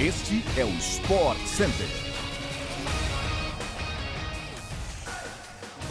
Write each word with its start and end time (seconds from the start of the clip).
Este 0.00 0.42
é 0.56 0.64
o 0.64 0.70
Sport 0.78 1.36
Center. 1.40 1.86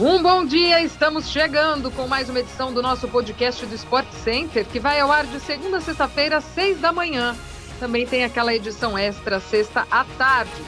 Um 0.00 0.20
bom 0.20 0.44
dia, 0.44 0.82
estamos 0.82 1.30
chegando 1.30 1.92
com 1.92 2.08
mais 2.08 2.28
uma 2.28 2.40
edição 2.40 2.74
do 2.74 2.82
nosso 2.82 3.06
podcast 3.06 3.64
do 3.64 3.74
Sport 3.76 4.10
Center, 4.10 4.66
que 4.66 4.80
vai 4.80 4.98
ao 4.98 5.12
ar 5.12 5.26
de 5.26 5.38
segunda 5.38 5.76
a 5.76 5.80
sexta-feira, 5.80 6.38
às 6.38 6.44
seis 6.44 6.80
da 6.80 6.92
manhã. 6.92 7.36
Também 7.78 8.04
tem 8.04 8.24
aquela 8.24 8.52
edição 8.52 8.98
extra, 8.98 9.38
sexta 9.38 9.86
à 9.88 10.04
tarde. 10.18 10.60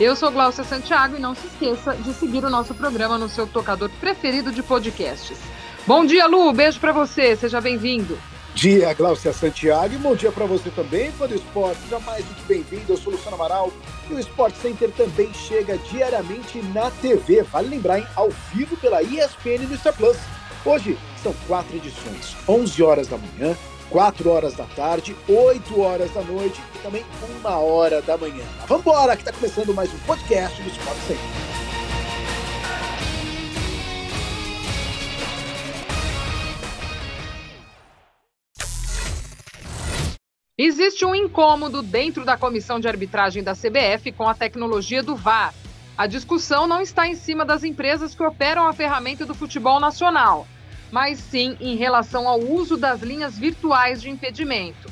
Eu 0.00 0.16
sou 0.16 0.32
Glaucia 0.32 0.64
Santiago 0.64 1.14
e 1.16 1.20
não 1.20 1.36
se 1.36 1.46
esqueça 1.46 1.94
de 1.94 2.12
seguir 2.12 2.44
o 2.44 2.50
nosso 2.50 2.74
programa 2.74 3.16
no 3.16 3.28
seu 3.28 3.46
tocador 3.46 3.90
preferido 4.00 4.50
de 4.50 4.60
podcasts. 4.60 5.38
Bom 5.86 6.04
dia, 6.04 6.26
Lu, 6.26 6.52
beijo 6.52 6.80
para 6.80 6.90
você, 6.90 7.36
seja 7.36 7.60
bem-vindo 7.60 8.18
dia, 8.58 8.92
Glaucia 8.92 9.32
Santiago, 9.32 9.94
e 9.94 9.98
bom 9.98 10.16
dia 10.16 10.32
para 10.32 10.44
você 10.44 10.68
também, 10.70 11.12
fã 11.12 11.28
do 11.28 11.36
esporte. 11.36 11.80
Seja 11.82 12.00
mais 12.00 12.24
do 12.24 12.34
que 12.34 12.42
bem-vindo, 12.42 12.92
eu 12.92 12.96
sou 12.96 13.12
Luciano 13.12 13.36
Amaral 13.36 13.70
e 14.10 14.14
o 14.14 14.18
Sport 14.18 14.52
Center 14.56 14.90
também 14.96 15.32
chega 15.32 15.78
diariamente 15.78 16.60
na 16.74 16.90
TV. 16.90 17.44
Vale 17.44 17.68
lembrar, 17.68 18.00
hein? 18.00 18.06
Ao 18.16 18.28
vivo 18.52 18.76
pela 18.78 19.00
ESPN 19.00 19.68
no 19.68 19.76
Star 19.76 19.94
Plus. 19.94 20.16
Hoje 20.64 20.98
são 21.22 21.32
quatro 21.46 21.76
edições: 21.76 22.36
11 22.48 22.82
horas 22.82 23.06
da 23.06 23.16
manhã, 23.16 23.56
4 23.90 24.28
horas 24.28 24.54
da 24.54 24.64
tarde, 24.64 25.14
8 25.28 25.80
horas 25.80 26.10
da 26.10 26.22
noite 26.22 26.60
e 26.74 26.78
também 26.80 27.06
uma 27.38 27.58
hora 27.58 28.02
da 28.02 28.16
manhã. 28.16 28.42
Vamos 28.66 28.84
embora, 28.84 29.14
que 29.14 29.22
está 29.22 29.32
começando 29.32 29.72
mais 29.72 29.94
um 29.94 29.98
podcast 29.98 30.60
do 30.60 30.68
Sport 30.68 30.98
Center. 31.06 31.47
Existe 40.60 41.04
um 41.04 41.14
incômodo 41.14 41.82
dentro 41.82 42.24
da 42.24 42.36
comissão 42.36 42.80
de 42.80 42.88
arbitragem 42.88 43.44
da 43.44 43.54
CBF 43.54 44.10
com 44.10 44.28
a 44.28 44.34
tecnologia 44.34 45.04
do 45.04 45.14
VAR. 45.14 45.54
A 45.96 46.04
discussão 46.08 46.66
não 46.66 46.80
está 46.80 47.06
em 47.06 47.14
cima 47.14 47.44
das 47.44 47.62
empresas 47.62 48.12
que 48.12 48.24
operam 48.24 48.66
a 48.66 48.72
ferramenta 48.72 49.24
do 49.24 49.36
futebol 49.36 49.78
nacional, 49.78 50.48
mas 50.90 51.20
sim 51.20 51.56
em 51.60 51.76
relação 51.76 52.26
ao 52.26 52.40
uso 52.40 52.76
das 52.76 53.02
linhas 53.02 53.38
virtuais 53.38 54.02
de 54.02 54.10
impedimento. 54.10 54.90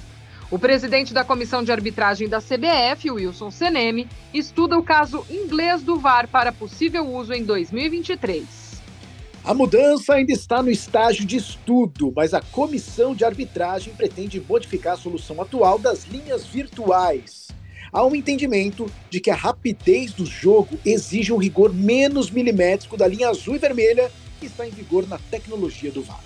O 0.53 0.57
presidente 0.57 1.13
da 1.13 1.25
comissão 1.25 1.65
de 1.65 1.73
arbitragem 1.73 2.29
da 2.29 2.41
CBF, 2.41 3.11
Wilson 3.11 3.51
Seneme, 3.51 4.09
estuda 4.33 4.79
o 4.79 4.85
caso 4.85 5.27
inglês 5.29 5.83
do 5.83 5.99
VAR 5.99 6.29
para 6.29 6.53
possível 6.53 7.05
uso 7.05 7.33
em 7.33 7.43
2023. 7.43 8.66
A 9.47 9.55
mudança 9.55 10.15
ainda 10.15 10.33
está 10.33 10.61
no 10.61 10.69
estágio 10.69 11.25
de 11.25 11.37
estudo, 11.37 12.13
mas 12.17 12.35
a 12.35 12.41
comissão 12.41 13.15
de 13.15 13.25
arbitragem 13.25 13.95
pretende 13.95 14.41
modificar 14.41 14.95
a 14.95 14.97
solução 14.97 15.41
atual 15.41 15.79
das 15.79 16.03
linhas 16.03 16.45
virtuais. 16.45 17.47
Há 17.93 18.05
um 18.05 18.17
entendimento 18.17 18.91
de 19.09 19.21
que 19.21 19.31
a 19.31 19.37
rapidez 19.37 20.13
do 20.13 20.27
jogo 20.27 20.77
exige 20.85 21.33
um 21.33 21.37
rigor 21.37 21.73
menos 21.73 22.29
milimétrico 22.29 22.97
da 22.97 23.07
linha 23.07 23.29
azul 23.29 23.55
e 23.55 23.59
vermelha 23.59 24.11
que 24.41 24.47
está 24.47 24.67
em 24.67 24.73
vigor 24.73 25.07
na 25.07 25.17
tecnologia 25.31 25.93
do 25.93 26.03
VAR. 26.03 26.25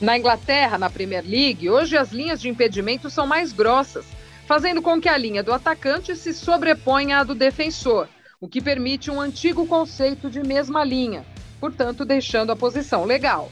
Na 0.00 0.16
Inglaterra, 0.16 0.78
na 0.78 0.88
Premier 0.88 1.24
League, 1.26 1.68
hoje 1.68 1.96
as 1.96 2.12
linhas 2.12 2.40
de 2.40 2.48
impedimento 2.48 3.10
são 3.10 3.26
mais 3.26 3.52
grossas, 3.52 4.04
fazendo 4.46 4.80
com 4.80 5.00
que 5.00 5.08
a 5.08 5.18
linha 5.18 5.42
do 5.42 5.52
atacante 5.52 6.14
se 6.14 6.32
sobreponha 6.32 7.18
à 7.18 7.24
do 7.24 7.34
defensor, 7.34 8.06
o 8.40 8.46
que 8.46 8.62
permite 8.62 9.10
um 9.10 9.20
antigo 9.20 9.66
conceito 9.66 10.30
de 10.30 10.40
mesma 10.40 10.84
linha, 10.84 11.26
portanto, 11.60 12.04
deixando 12.04 12.50
a 12.50 12.56
posição 12.56 13.04
legal. 13.04 13.50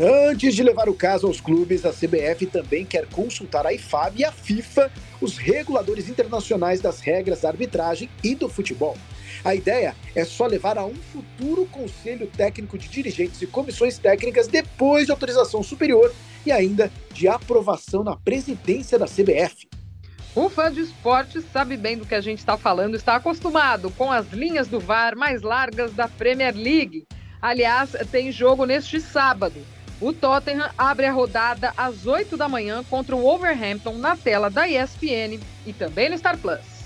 Antes 0.00 0.54
de 0.54 0.62
levar 0.62 0.88
o 0.88 0.94
caso 0.94 1.26
aos 1.26 1.40
clubes, 1.40 1.84
a 1.84 1.92
CBF 1.92 2.46
também 2.46 2.84
quer 2.86 3.06
consultar 3.06 3.66
a 3.66 3.72
IFAB 3.72 4.20
e 4.20 4.24
a 4.24 4.30
FIFA, 4.30 4.92
os 5.20 5.36
reguladores 5.36 6.08
internacionais 6.08 6.80
das 6.80 7.00
regras 7.00 7.40
da 7.40 7.48
arbitragem 7.48 8.08
e 8.22 8.34
do 8.34 8.48
futebol. 8.48 8.96
A 9.44 9.54
ideia 9.54 9.94
é 10.14 10.24
só 10.24 10.46
levar 10.46 10.78
a 10.78 10.84
um 10.84 10.94
futuro 10.94 11.66
conselho 11.66 12.28
técnico 12.28 12.78
de 12.78 12.88
dirigentes 12.88 13.42
e 13.42 13.46
comissões 13.46 13.98
técnicas 13.98 14.46
depois 14.46 15.06
de 15.06 15.12
autorização 15.12 15.62
superior 15.64 16.14
e 16.46 16.52
ainda 16.52 16.90
de 17.12 17.28
aprovação 17.28 18.04
na 18.04 18.16
presidência 18.16 18.98
da 18.98 19.06
CBF. 19.06 19.67
O 20.34 20.48
fã 20.48 20.70
de 20.70 20.80
esporte 20.80 21.40
sabe 21.40 21.76
bem 21.76 21.96
do 21.96 22.06
que 22.06 22.14
a 22.14 22.20
gente 22.20 22.38
está 22.38 22.56
falando, 22.56 22.94
está 22.94 23.16
acostumado 23.16 23.90
com 23.90 24.12
as 24.12 24.30
linhas 24.30 24.68
do 24.68 24.78
VAR 24.78 25.16
mais 25.16 25.42
largas 25.42 25.92
da 25.92 26.06
Premier 26.06 26.54
League. 26.54 27.06
Aliás, 27.40 27.96
tem 28.10 28.30
jogo 28.30 28.64
neste 28.64 29.00
sábado. 29.00 29.64
O 30.00 30.12
Tottenham 30.12 30.70
abre 30.78 31.06
a 31.06 31.12
rodada 31.12 31.72
às 31.76 32.06
8 32.06 32.36
da 32.36 32.48
manhã 32.48 32.84
contra 32.84 33.16
o 33.16 33.22
Wolverhampton 33.22 33.98
na 33.98 34.16
tela 34.16 34.48
da 34.48 34.68
ESPN 34.68 35.40
e 35.66 35.72
também 35.72 36.08
no 36.08 36.16
Star 36.16 36.38
Plus. 36.38 36.78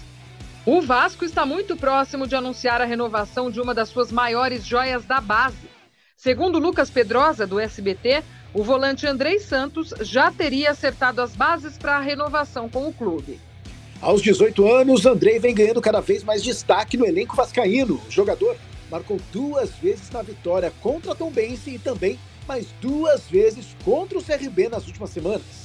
O 0.64 0.80
Vasco 0.80 1.24
está 1.24 1.44
muito 1.44 1.76
próximo 1.76 2.26
de 2.26 2.36
anunciar 2.36 2.80
a 2.80 2.86
renovação 2.86 3.50
de 3.50 3.60
uma 3.60 3.74
das 3.74 3.88
suas 3.88 4.10
maiores 4.10 4.64
joias 4.64 5.04
da 5.04 5.20
base. 5.20 5.68
Segundo 6.16 6.58
Lucas 6.58 6.88
Pedrosa, 6.88 7.46
do 7.46 7.58
SBT, 7.58 8.22
o 8.54 8.62
volante 8.62 9.06
Andrei 9.06 9.38
Santos 9.38 9.94
já 10.00 10.30
teria 10.30 10.70
acertado 10.70 11.22
as 11.22 11.34
bases 11.34 11.78
para 11.78 11.96
a 11.96 12.00
renovação 12.00 12.68
com 12.68 12.86
o 12.86 12.92
clube. 12.92 13.40
Aos 14.00 14.20
18 14.20 14.70
anos, 14.70 15.06
Andrei 15.06 15.38
vem 15.38 15.54
ganhando 15.54 15.80
cada 15.80 16.00
vez 16.00 16.22
mais 16.24 16.42
destaque 16.42 16.96
no 16.96 17.06
elenco 17.06 17.36
vascaíno. 17.36 18.00
O 18.06 18.10
jogador 18.10 18.56
marcou 18.90 19.18
duas 19.32 19.70
vezes 19.76 20.10
na 20.10 20.22
vitória 20.22 20.72
contra 20.82 21.12
a 21.12 21.14
Tombense 21.14 21.70
e 21.70 21.78
também 21.78 22.18
mais 22.46 22.66
duas 22.80 23.22
vezes 23.28 23.76
contra 23.84 24.18
o 24.18 24.22
CRB 24.22 24.68
nas 24.68 24.86
últimas 24.86 25.10
semanas. 25.10 25.62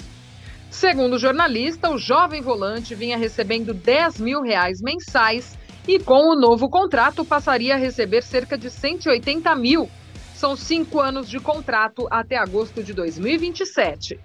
Segundo 0.70 1.14
o 1.14 1.20
jornalista, 1.20 1.90
o 1.90 1.98
jovem 1.98 2.42
volante 2.42 2.94
vinha 2.94 3.18
recebendo 3.18 3.74
10 3.74 4.20
mil 4.20 4.42
reais 4.42 4.80
mensais 4.82 5.58
e 5.88 6.00
com 6.00 6.30
o 6.30 6.40
novo 6.40 6.70
contrato 6.70 7.26
passaria 7.26 7.74
a 7.74 7.78
receber 7.78 8.22
cerca 8.22 8.58
de 8.58 8.70
180 8.70 9.56
mil 9.56 9.90
são 10.38 10.56
cinco 10.56 11.00
anos 11.00 11.28
de 11.28 11.40
contrato 11.40 12.08
até 12.12 12.38
agosto 12.38 12.84
de 12.84 12.94
2027. 12.94 14.20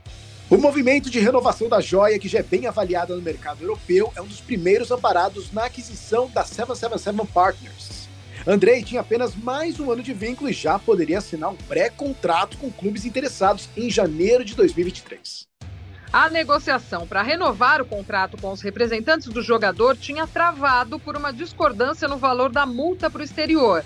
O 0.50 0.58
movimento 0.58 1.08
de 1.08 1.18
renovação 1.18 1.68
da 1.68 1.80
joia, 1.80 2.18
que 2.18 2.28
já 2.28 2.40
é 2.40 2.42
bem 2.42 2.66
avaliada 2.66 3.16
no 3.16 3.22
mercado 3.22 3.62
europeu, 3.62 4.12
é 4.14 4.20
um 4.20 4.26
dos 4.26 4.40
primeiros 4.40 4.90
amparados 4.90 5.50
na 5.50 5.64
aquisição 5.64 6.28
da 6.28 6.44
777 6.44 7.32
Partners. 7.32 8.08
Andrei 8.46 8.82
tinha 8.82 9.00
apenas 9.00 9.34
mais 9.34 9.80
um 9.80 9.90
ano 9.90 10.02
de 10.02 10.12
vínculo 10.12 10.50
e 10.50 10.52
já 10.52 10.78
poderia 10.78 11.18
assinar 11.18 11.50
um 11.50 11.56
pré-contrato 11.56 12.58
com 12.58 12.70
clubes 12.70 13.06
interessados 13.06 13.68
em 13.74 13.88
janeiro 13.88 14.44
de 14.44 14.54
2023. 14.54 15.46
A 16.12 16.28
negociação 16.28 17.06
para 17.06 17.22
renovar 17.22 17.80
o 17.80 17.86
contrato 17.86 18.36
com 18.36 18.52
os 18.52 18.60
representantes 18.60 19.28
do 19.28 19.40
jogador 19.40 19.96
tinha 19.96 20.26
travado 20.26 20.98
por 20.98 21.16
uma 21.16 21.32
discordância 21.32 22.06
no 22.06 22.18
valor 22.18 22.50
da 22.50 22.66
multa 22.66 23.08
para 23.08 23.22
o 23.22 23.24
exterior. 23.24 23.82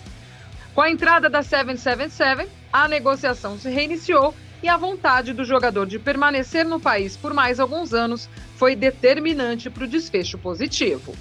Com 0.76 0.82
a 0.82 0.90
entrada 0.90 1.30
da 1.30 1.42
777, 1.42 2.50
a 2.70 2.86
negociação 2.86 3.58
se 3.58 3.70
reiniciou 3.70 4.34
e 4.62 4.68
a 4.68 4.76
vontade 4.76 5.32
do 5.32 5.42
jogador 5.42 5.86
de 5.86 5.98
permanecer 5.98 6.66
no 6.66 6.78
país 6.78 7.16
por 7.16 7.32
mais 7.32 7.58
alguns 7.58 7.94
anos 7.94 8.28
foi 8.56 8.76
determinante 8.76 9.70
para 9.70 9.84
o 9.84 9.88
desfecho 9.88 10.36
positivo. 10.36 11.14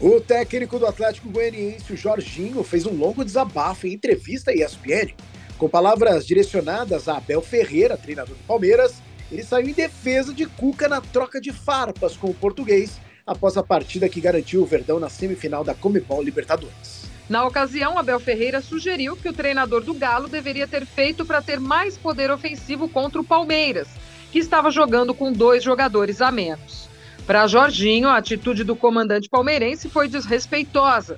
O 0.00 0.18
técnico 0.18 0.78
do 0.78 0.86
Atlético 0.86 1.28
Goianiense, 1.28 1.92
o 1.92 1.96
Jorginho, 1.96 2.64
fez 2.64 2.86
um 2.86 2.96
longo 2.96 3.22
desabafo 3.22 3.86
em 3.86 3.92
entrevista 3.92 4.50
à 4.50 4.54
ESPN. 4.54 5.12
Com 5.58 5.68
palavras 5.68 6.26
direcionadas 6.26 7.06
a 7.06 7.18
Abel 7.18 7.42
Ferreira, 7.42 7.98
treinador 7.98 8.34
do 8.34 8.44
Palmeiras, 8.44 8.94
ele 9.30 9.44
saiu 9.44 9.68
em 9.68 9.74
defesa 9.74 10.32
de 10.32 10.46
Cuca 10.46 10.88
na 10.88 11.02
troca 11.02 11.38
de 11.38 11.52
farpas 11.52 12.16
com 12.16 12.30
o 12.30 12.34
português 12.34 12.98
após 13.26 13.58
a 13.58 13.62
partida 13.62 14.08
que 14.08 14.22
garantiu 14.22 14.62
o 14.62 14.66
Verdão 14.66 14.98
na 14.98 15.10
semifinal 15.10 15.62
da 15.62 15.74
Comebol 15.74 16.22
Libertadores. 16.22 17.01
Na 17.32 17.46
ocasião, 17.46 17.96
Abel 17.96 18.20
Ferreira 18.20 18.60
sugeriu 18.60 19.16
que 19.16 19.26
o 19.26 19.32
treinador 19.32 19.82
do 19.82 19.94
Galo 19.94 20.28
deveria 20.28 20.68
ter 20.68 20.84
feito 20.84 21.24
para 21.24 21.40
ter 21.40 21.58
mais 21.58 21.96
poder 21.96 22.30
ofensivo 22.30 22.90
contra 22.90 23.22
o 23.22 23.24
Palmeiras, 23.24 23.88
que 24.30 24.38
estava 24.38 24.70
jogando 24.70 25.14
com 25.14 25.32
dois 25.32 25.64
jogadores 25.64 26.20
a 26.20 26.30
menos. 26.30 26.90
Para 27.26 27.46
Jorginho, 27.46 28.06
a 28.06 28.18
atitude 28.18 28.64
do 28.64 28.76
comandante 28.76 29.30
palmeirense 29.30 29.88
foi 29.88 30.08
desrespeitosa. 30.08 31.16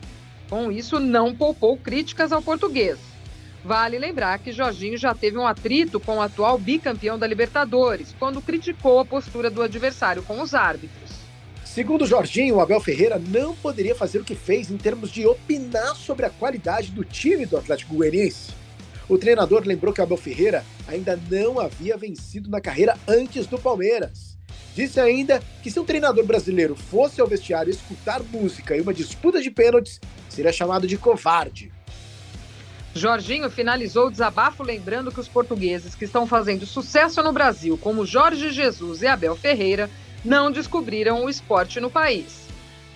Com 0.49 0.71
isso, 0.71 1.01
não 1.01 1.35
poupou 1.35 1.77
críticas 1.77 2.31
ao 2.31 2.41
português. 2.41 2.97
Vale 3.65 3.99
lembrar 3.99 4.39
que 4.39 4.53
Jorginho 4.53 4.97
já 4.97 5.17
teve 5.17 5.37
um 5.37 5.45
atrito 5.45 5.99
com 5.99 6.19
o 6.19 6.23
atual 6.23 6.57
bicampeão 6.59 7.19
da 7.19 7.27
Libertadores, 7.27 8.15
quando 8.21 8.41
criticou 8.41 9.01
a 9.01 9.05
postura 9.05 9.51
do 9.51 9.63
adversário 9.63 10.23
com 10.23 10.41
os 10.41 10.55
árbitros. 10.55 11.04
Segundo 11.75 12.07
Jorginho, 12.07 12.55
o 12.55 12.61
Abel 12.61 12.79
Ferreira 12.79 13.19
não 13.19 13.53
poderia 13.53 13.97
fazer 13.97 14.21
o 14.21 14.25
que 14.25 14.37
fez 14.37 14.71
em 14.71 14.77
termos 14.77 15.11
de 15.11 15.27
opinar 15.27 15.97
sobre 15.97 16.25
a 16.25 16.31
qualidade 16.31 16.93
do 16.93 17.05
time 17.05 17.45
do 17.47 17.57
Atlético 17.57 17.97
Goianiense. 17.97 18.53
O 19.09 19.19
treinador 19.19 19.65
lembrou 19.67 19.93
que 19.93 20.01
o 20.01 20.05
Abel 20.05 20.17
Ferreira 20.17 20.65
ainda 20.87 21.19
não 21.29 21.59
havia 21.59 21.97
vencido 21.97 22.49
na 22.49 22.61
carreira 22.61 22.97
antes 23.09 23.49
do 23.49 23.59
Palmeiras. 23.59 24.39
Disse 24.73 25.01
ainda 25.01 25.43
que 25.65 25.71
se 25.71 25.81
um 25.81 25.85
treinador 25.85 26.25
brasileiro 26.25 26.77
fosse 26.77 27.21
ao 27.21 27.27
vestiário 27.27 27.73
escutar 27.73 28.23
música 28.23 28.77
e 28.77 28.81
uma 28.81 28.95
disputa 28.95 29.43
de 29.43 29.51
pênaltis, 29.51 30.01
seria 30.29 30.53
chamado 30.53 30.87
de 30.87 30.97
covarde. 30.97 31.73
Jorginho 32.95 33.51
finalizou 33.51 34.07
o 34.07 34.11
desabafo 34.13 34.63
lembrando 34.63 35.11
que 35.11 35.19
os 35.19 35.27
portugueses 35.27 35.97
que 35.97 36.05
estão 36.05 36.25
fazendo 36.25 36.67
sucesso 36.67 37.21
no 37.21 37.33
Brasil, 37.33 37.77
como 37.77 38.07
Jorge 38.07 38.53
Jesus 38.53 39.03
e 39.03 39.09
Abel 39.09 39.35
Ferreira, 39.35 39.91
não 40.25 40.51
descobriram 40.51 41.25
o 41.25 41.29
esporte 41.29 41.79
no 41.81 41.91
país. 41.91 42.45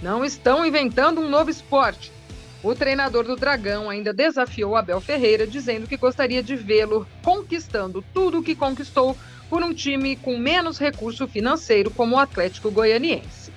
não 0.00 0.24
estão 0.24 0.64
inventando 0.64 1.20
um 1.20 1.28
novo 1.28 1.50
esporte. 1.50 2.12
O 2.62 2.74
treinador 2.74 3.24
do 3.24 3.36
Dragão 3.36 3.90
ainda 3.90 4.12
desafiou 4.12 4.76
Abel 4.76 5.00
Ferreira, 5.00 5.46
dizendo 5.46 5.86
que 5.86 5.96
gostaria 5.96 6.42
de 6.42 6.56
vê-lo 6.56 7.06
conquistando 7.22 8.04
tudo 8.14 8.38
o 8.38 8.42
que 8.42 8.54
conquistou 8.54 9.16
por 9.48 9.62
um 9.62 9.72
time 9.72 10.16
com 10.16 10.36
menos 10.36 10.78
recurso 10.78 11.26
financeiro 11.26 11.90
como 11.90 12.16
o 12.16 12.18
Atlético 12.18 12.70
Goianiense. 12.70 13.52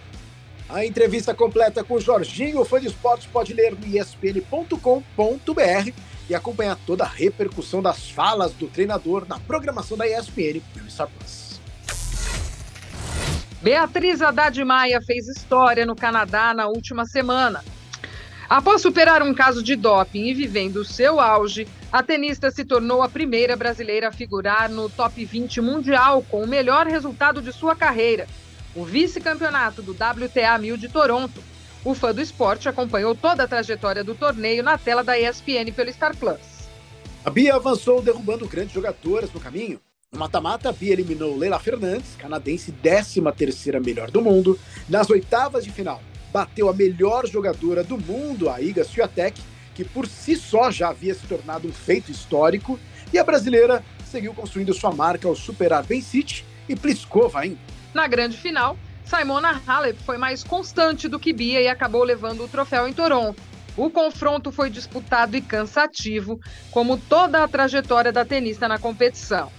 A 0.70 0.86
entrevista 0.86 1.34
completa 1.34 1.84
com 1.84 1.96
o 1.96 2.00
Jorginho, 2.00 2.64
fã 2.64 2.80
de 2.80 2.88
esportes, 2.88 3.28
pode 3.28 3.54
ler 3.54 3.76
no 3.76 3.86
espn.com.br 3.98 4.80
e 6.30 6.36
acompanhar 6.36 6.78
toda 6.86 7.04
a 7.04 7.08
repercussão 7.08 7.82
das 7.82 8.10
falas 8.10 8.54
do 8.54 8.68
treinador 8.68 9.26
na 9.28 9.38
programação 9.40 9.98
da 9.98 10.08
ESPN 10.08 10.62
pelo 10.74 10.90
Star 10.90 11.10
Plus. 11.10 11.41
Beatriz 13.62 14.24
Haddad 14.24 14.64
Maia 14.66 15.00
fez 15.04 15.28
história 15.28 15.86
no 15.86 15.96
Canadá 15.96 16.52
na 16.52 16.68
última 16.68 17.06
semana. 17.06 17.64
Após 18.50 18.82
superar 18.82 19.22
um 19.22 19.36
caso 19.36 19.62
de 19.62 19.76
doping 19.76 20.26
e 20.26 20.34
vivendo 20.34 20.84
seu 20.84 21.20
auge, 21.20 21.68
a 21.92 22.02
tenista 22.02 22.50
se 22.50 22.66
tornou 22.66 23.04
a 23.04 23.08
primeira 23.08 23.56
brasileira 23.56 24.08
a 24.08 24.12
figurar 24.12 24.68
no 24.68 24.90
top 24.90 25.24
20 25.24 25.62
mundial 25.62 26.26
com 26.28 26.42
o 26.44 26.48
melhor 26.48 26.88
resultado 26.88 27.40
de 27.40 27.54
sua 27.54 27.76
carreira, 27.76 28.28
o 28.74 28.84
vice-campeonato 28.84 29.84
do 29.84 29.92
WTA 29.92 30.58
1000 30.58 30.78
de 30.78 30.90
Toronto. 30.90 31.44
O 31.86 31.94
fã 31.94 32.12
do 32.12 32.22
esporte 32.22 32.68
acompanhou 32.68 33.14
toda 33.14 33.44
a 33.44 33.48
trajetória 33.48 34.04
do 34.04 34.16
torneio 34.16 34.64
na 34.64 34.76
tela 34.76 35.04
da 35.04 35.20
ESPN 35.20 35.72
pelo 35.76 35.94
Star 35.94 36.16
Plus. 36.18 36.40
A 37.24 37.30
Bia 37.30 37.56
avançou 37.56 38.02
derrubando 38.02 38.48
grandes 38.48 38.74
jogadoras 38.74 39.32
no 39.32 39.40
caminho. 39.40 39.80
No 40.14 40.20
mata-mata, 40.20 40.74
Bia 40.74 40.92
eliminou 40.92 41.38
Leila 41.38 41.58
Fernandes, 41.58 42.18
canadense 42.18 42.74
13ª 42.84 43.80
melhor 43.80 44.12
do 44.12 44.22
mundo. 44.22 44.60
Nas 44.90 45.10
oitavas 45.10 45.64
de 45.64 45.72
final, 45.72 46.02
bateu 46.34 46.68
a 46.68 46.74
melhor 46.74 47.26
jogadora 47.26 47.82
do 47.82 47.98
mundo, 47.98 48.50
a 48.50 48.60
Iga 48.60 48.84
Swiatek, 48.84 49.42
que 49.74 49.86
por 49.86 50.06
si 50.06 50.36
só 50.36 50.70
já 50.70 50.90
havia 50.90 51.16
se 51.16 51.26
tornado 51.26 51.66
um 51.66 51.72
feito 51.72 52.12
histórico. 52.12 52.78
E 53.14 53.18
a 53.18 53.24
brasileira 53.24 53.82
seguiu 54.04 54.34
construindo 54.34 54.74
sua 54.74 54.92
marca 54.92 55.30
ao 55.30 55.36
superar 55.36 55.82
Bencic 55.84 56.44
e 56.68 56.76
Pliskova. 56.76 57.44
Na 57.94 58.06
grande 58.06 58.36
final, 58.36 58.78
Simona 59.06 59.62
Halep 59.66 59.98
foi 60.04 60.18
mais 60.18 60.44
constante 60.44 61.08
do 61.08 61.20
que 61.20 61.32
Bia 61.32 61.62
e 61.62 61.70
acabou 61.70 62.04
levando 62.04 62.44
o 62.44 62.50
troféu 62.50 62.86
em 62.86 62.92
Toronto. 62.92 63.42
O 63.78 63.90
confronto 63.90 64.52
foi 64.52 64.70
disputado 64.70 65.38
e 65.38 65.42
cansativo, 65.42 66.38
como 66.70 66.98
toda 66.98 67.42
a 67.42 67.48
trajetória 67.48 68.12
da 68.12 68.26
tenista 68.26 68.68
na 68.68 68.78
competição. 68.78 69.50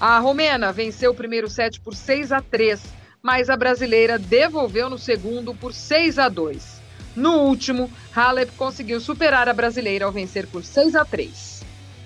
A 0.00 0.18
romena 0.18 0.72
venceu 0.72 1.12
o 1.12 1.14
primeiro 1.14 1.48
set 1.48 1.80
por 1.80 1.94
6 1.94 2.32
a 2.32 2.40
3, 2.40 2.80
mas 3.22 3.48
a 3.48 3.56
brasileira 3.56 4.18
devolveu 4.18 4.90
no 4.90 4.98
segundo 4.98 5.54
por 5.54 5.72
6 5.72 6.18
a 6.18 6.28
2. 6.28 6.82
No 7.14 7.42
último, 7.42 7.90
Halep 8.14 8.52
conseguiu 8.56 9.00
superar 9.00 9.48
a 9.48 9.52
brasileira 9.52 10.04
ao 10.04 10.12
vencer 10.12 10.46
por 10.48 10.64
6 10.64 10.96
a 10.96 11.04
3. 11.04 11.62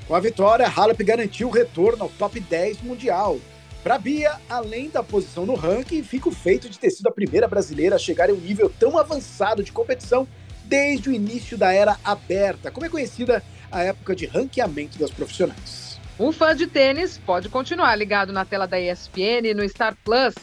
Com 0.06 0.14
a 0.14 0.20
vitória, 0.20 0.67
Halep 0.69 1.02
garantiu 1.02 1.49
o 1.49 1.50
retorno 1.50 2.05
ao 2.05 2.11
top 2.11 2.38
10 2.38 2.82
mundial. 2.82 3.38
Para 3.82 3.99
Bia, 3.99 4.38
além 4.50 4.90
da 4.90 5.02
posição 5.02 5.46
no 5.46 5.55
ranking, 5.55 6.02
fica 6.02 6.29
o 6.29 6.32
feito 6.32 6.69
de 6.69 6.79
ter 6.79 6.90
sido 6.90 7.06
a 7.08 7.12
primeira 7.12 7.49
brasileira 7.49 7.96
a 7.96 7.99
chegar 7.99 8.29
em 8.29 8.35
um 8.35 8.40
nível 8.40 8.70
tão 8.79 8.99
avançado 8.99 9.62
de 9.62 9.73
competição 9.73 10.29
desde 10.64 11.08
o 11.08 11.12
início 11.12 11.56
da 11.56 11.73
era 11.73 11.96
aberta, 12.05 12.70
como 12.70 12.85
é 12.85 12.88
conhecida 12.90 13.43
a 13.70 13.82
época 13.82 14.14
de 14.14 14.26
ranqueamento 14.26 14.99
das 14.99 15.11
profissionais. 15.11 15.88
O 16.19 16.32
fã 16.32 16.53
de 16.53 16.67
tênis 16.67 17.17
pode 17.17 17.49
continuar 17.49 17.94
ligado 17.94 18.32
na 18.32 18.44
tela 18.44 18.67
da 18.67 18.81
ESPN 18.81 19.47
e 19.47 19.55
no 19.55 19.67
Star 19.69 19.97
Plus. 20.05 20.35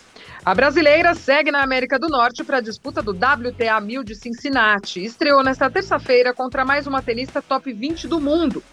A 0.45 0.55
brasileira 0.55 1.13
segue 1.13 1.51
na 1.51 1.61
América 1.61 1.99
do 1.99 2.07
Norte 2.07 2.45
para 2.45 2.59
a 2.59 2.61
disputa 2.61 3.01
do 3.01 3.11
WTA 3.11 3.81
1000 3.81 4.03
de 4.05 4.15
Cincinnati. 4.15 5.03
Estreou 5.03 5.43
nesta 5.43 5.69
terça-feira 5.69 6.33
contra 6.33 6.63
mais 6.63 6.87
uma 6.87 7.01
tenista 7.01 7.41
top 7.41 7.73
20 7.73 8.07
do 8.07 8.21
mundo, 8.21 8.63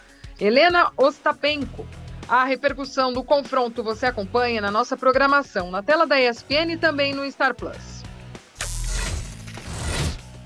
Helena 0.41 0.93
Ostapenko. 0.97 1.85
A 2.29 2.45
repercussão 2.45 3.13
do 3.13 3.25
confronto 3.25 3.83
você 3.83 4.07
acompanha 4.07 4.61
na 4.61 4.71
nossa 4.71 4.97
programação, 4.97 5.73
na 5.73 5.83
tela 5.83 6.07
da 6.07 6.21
ESPN 6.21 6.71
e 6.71 6.77
também 6.77 7.13
no 7.13 7.29
Star 7.33 7.53
Plus. 7.53 8.01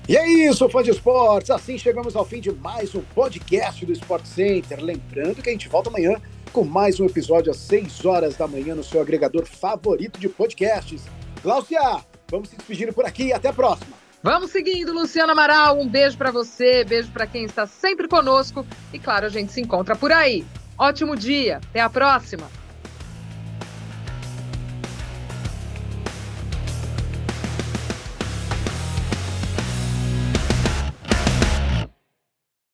E 0.09 0.17
é 0.17 0.27
isso, 0.27 0.67
fã 0.69 0.81
de 0.81 0.89
esportes. 0.89 1.51
Assim 1.51 1.77
chegamos 1.77 2.15
ao 2.15 2.25
fim 2.25 2.39
de 2.39 2.51
mais 2.51 2.95
um 2.95 3.01
podcast 3.13 3.85
do 3.85 3.91
Sport 3.91 4.25
Center. 4.25 4.81
Lembrando 4.81 5.43
que 5.43 5.49
a 5.49 5.51
gente 5.51 5.69
volta 5.69 5.89
amanhã 5.89 6.19
com 6.57 6.63
mais 6.63 6.99
um 6.99 7.05
episódio 7.05 7.51
às 7.51 7.57
6 7.57 8.03
horas 8.03 8.35
da 8.35 8.47
manhã 8.47 8.73
no 8.73 8.83
seu 8.83 8.99
agregador 8.99 9.45
favorito 9.45 10.19
de 10.19 10.27
podcasts. 10.27 11.03
Cláudia, 11.43 12.03
vamos 12.31 12.49
se 12.49 12.55
despedindo 12.55 12.91
por 12.91 13.05
aqui 13.05 13.25
e 13.25 13.33
até 13.33 13.49
a 13.49 13.53
próxima. 13.53 13.95
Vamos 14.23 14.49
seguindo, 14.49 14.91
Luciano 14.91 15.33
Amaral. 15.33 15.79
Um 15.79 15.87
beijo 15.87 16.17
para 16.17 16.31
você, 16.31 16.83
beijo 16.83 17.11
para 17.11 17.27
quem 17.27 17.43
está 17.43 17.67
sempre 17.67 18.07
conosco 18.07 18.65
e 18.91 18.97
claro, 18.97 19.27
a 19.27 19.29
gente 19.29 19.53
se 19.53 19.61
encontra 19.61 19.95
por 19.95 20.11
aí. 20.11 20.43
Ótimo 20.79 21.15
dia, 21.15 21.57
até 21.57 21.79
a 21.79 21.91
próxima! 21.91 22.49